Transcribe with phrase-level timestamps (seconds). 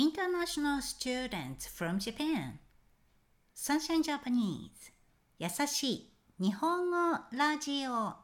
[0.00, 2.58] International students from Japan.
[3.54, 4.90] Sunshine Japanese.
[5.38, 6.10] 優しい。
[6.40, 8.14] 日本語ラジオ。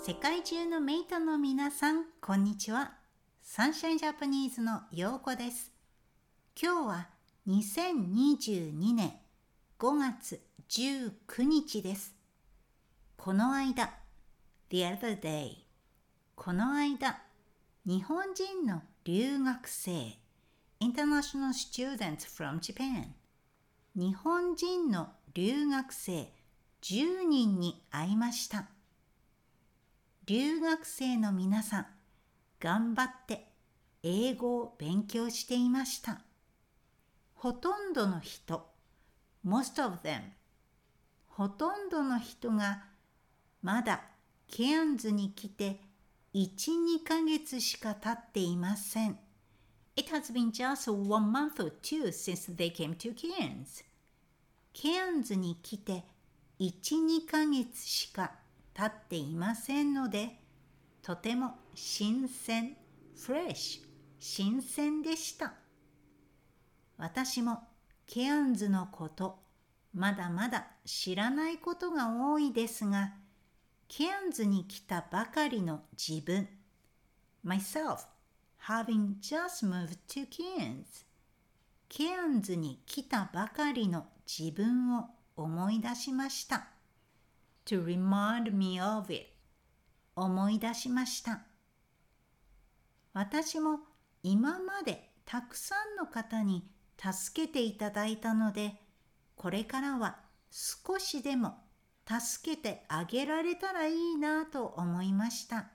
[0.00, 2.92] 世界中のメイトの皆さんこんにちは。
[3.42, 5.72] サンシャインジャパニーズのようこです。
[6.54, 7.08] 今日は
[7.48, 9.14] 2022年
[9.80, 12.14] 5月19日です。
[13.16, 13.94] この間
[14.70, 15.56] The other day
[16.36, 17.24] この間
[17.86, 20.16] 日本人の留学生。
[20.80, 23.08] International students from Japan
[23.94, 26.32] 日本人の留学生。
[26.80, 28.70] 10人に会いました。
[30.24, 31.86] 留学生の皆さん
[32.58, 33.48] 頑張って
[34.02, 36.22] 英語を勉強していました。
[37.34, 38.66] ほとんどの人
[39.46, 40.22] most of them
[41.26, 42.84] ほとんどの人が
[43.60, 44.04] まだ
[44.48, 45.80] ケアンズに来て
[46.34, 49.16] 1、2ヶ月しか経っていません。
[49.94, 53.84] It has been just one month or two since they came to Cairns.
[54.72, 56.04] ケアンズに来て
[56.58, 58.32] 1、2ヶ月しか
[58.74, 60.40] 経っていませんので、
[61.02, 62.76] とても新鮮、
[63.16, 63.82] フレッシュ、
[64.18, 65.54] 新鮮でした。
[66.98, 67.62] 私も
[68.08, 69.38] ケアンズのこと、
[69.94, 73.12] まだまだ知らないことが多いですが、
[73.88, 76.48] ケアンズに来たばかりの自分。
[77.44, 78.06] Myself
[78.66, 81.04] having just moved to Cairns.
[81.88, 86.68] ケアンズに来たばかりの自分を思い出しました。
[87.66, 89.26] To remind me of it.
[90.16, 91.42] 思い出しました。
[93.12, 93.80] 私も
[94.22, 96.66] 今までたくさんの方に
[96.98, 98.80] 助けていただいたので
[99.36, 100.16] これからは
[100.50, 101.63] 少しでも
[102.06, 105.70] 助けてあげられたらいいなと思いました。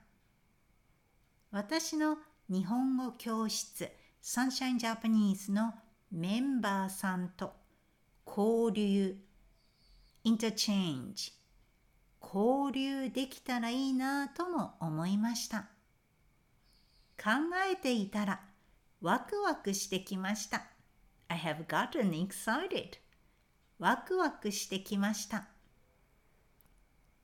[1.50, 5.74] 私の日本語教室サンシャインジャパニーズの
[6.12, 7.52] メンバーさんと
[8.26, 9.16] 交流、
[10.24, 11.32] インターチェンジ、
[12.20, 15.68] 交流できたらいいなとも思いました。
[17.16, 17.30] 考
[17.70, 18.40] えていたら
[19.00, 20.62] ワクワクしてきました。
[21.28, 22.98] I have gotten excited.
[23.78, 25.48] ワクワクしてきました。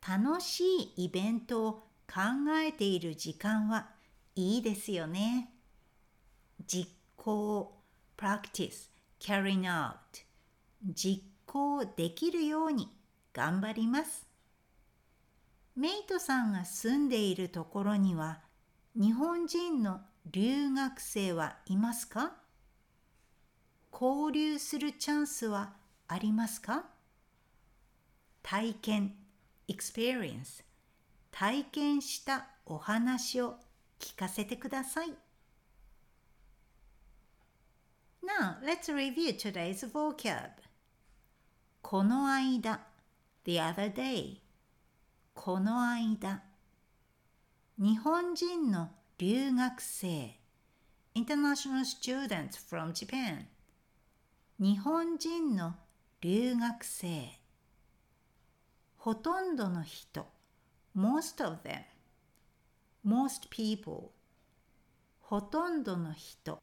[0.09, 0.65] 楽し
[0.97, 1.73] いイベントを
[2.07, 2.21] 考
[2.65, 3.89] えている時間は
[4.37, 5.53] いいですよね。
[6.67, 7.75] 実行、
[8.17, 9.95] practice, carrying out
[10.95, 12.89] 実行できるように
[13.33, 14.27] 頑張ります。
[15.75, 18.41] メイトさんが住んでいるところには
[18.95, 20.01] 日本人の
[20.31, 22.33] 留学生はいますか？
[23.93, 25.75] 交流するチャンスは
[26.07, 26.85] ありますか？
[28.43, 29.15] 体験
[29.69, 30.63] experience
[31.31, 33.57] 体験したお話を
[33.99, 35.11] 聞かせてください。
[38.23, 40.51] Now, let's review today's vocab.
[41.83, 42.81] この間
[43.45, 44.39] the other day
[45.35, 46.43] この間
[47.79, 50.37] 日本人の留学生
[51.15, 53.45] international students from Japan
[54.59, 55.77] 日本人の
[56.21, 57.39] 留学生
[59.07, 60.27] ほとんどの人
[60.97, 61.85] most of them
[63.07, 64.11] most people
[65.21, 66.61] ほとんどの人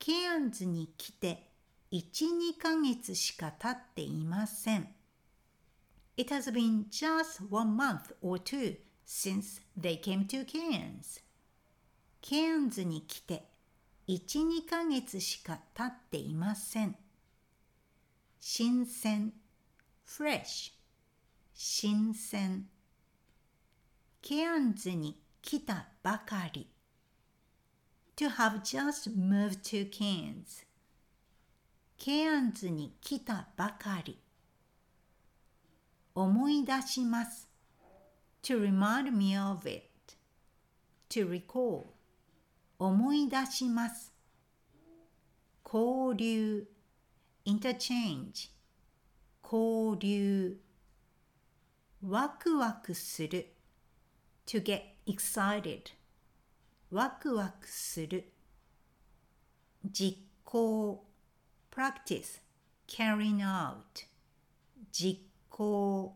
[0.00, 1.48] ケアンズに来て
[1.92, 4.88] 1-2ヶ月しか経っていません
[6.16, 11.22] It has been just one month or two since they came to Cairns
[12.20, 13.46] ケアンズに来て
[14.08, 16.96] 1-2ヶ月しか経っていません
[18.40, 19.32] 新鮮
[20.06, 20.72] fresh
[21.54, 22.64] 新鮮
[24.20, 26.68] ケアンズに来たばかり
[28.16, 30.64] to have just moved to Cairns
[31.96, 34.18] ケアンズに来たばかり
[36.14, 37.48] 思い出します
[38.42, 39.88] to remind me of it
[41.08, 41.86] to recall
[42.78, 44.12] 思い出します
[45.64, 46.66] 交流
[47.46, 48.53] interchange
[49.43, 50.57] 交流
[52.07, 53.53] ワクワクする
[54.45, 55.91] to get excited
[56.91, 58.31] ワクワクする
[59.85, 61.05] 実行
[61.71, 62.41] practice
[62.87, 64.07] carrying out
[64.91, 65.19] 実
[65.49, 66.15] 行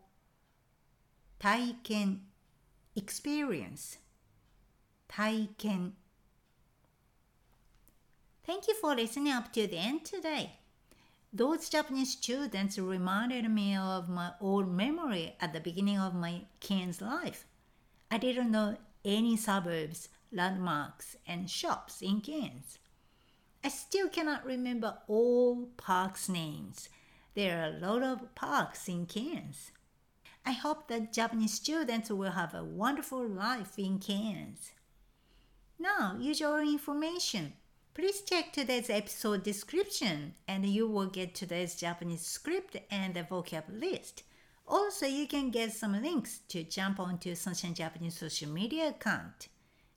[1.39, 2.21] 体験
[2.95, 3.99] experience
[5.07, 5.93] 体験
[8.45, 10.59] Thank you for listening up to the end today.
[11.32, 17.00] Those Japanese students reminded me of my old memory at the beginning of my Cairns
[17.00, 17.46] life.
[18.10, 22.78] I didn't know any suburbs landmarks, and shops in Cairns.
[23.64, 26.88] I still cannot remember all parks' names.
[27.34, 29.72] There are a lot of parks in Cairns.
[30.44, 34.72] I hope that Japanese students will have a wonderful life in Cairns.
[35.78, 37.54] Now, use your information.
[37.97, 43.63] Please check today's episode description and you will get today's Japanese script and the vocab
[43.69, 44.23] list.
[44.67, 49.49] Also, you can get some links to jump onto Sunshine Japanese social media account.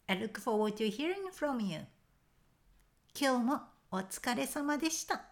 [0.09, 1.87] I look forward to hearing from you.
[3.19, 3.61] 今日も
[3.91, 5.25] お疲れ様でした。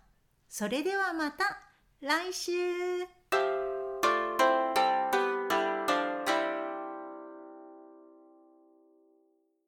[0.48, 1.58] それではまた
[2.00, 2.52] 来週